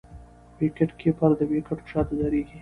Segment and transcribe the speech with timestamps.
[0.57, 2.57] وکيټ کیپر د وکيټو شاته درېږي.